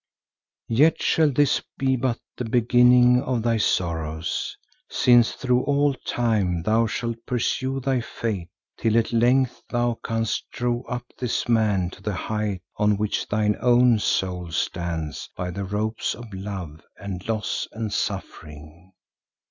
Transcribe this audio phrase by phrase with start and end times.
[0.67, 4.57] "'Yet shall this be but the beginning of thy sorrows,
[4.89, 10.81] since through all time thou shalt pursue thy fate till at length thou canst draw
[10.87, 16.15] up this man to the height on which thine own soul stands by the ropes
[16.15, 18.93] of love and loss and suffering.